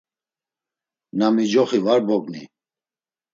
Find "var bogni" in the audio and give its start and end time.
1.85-2.43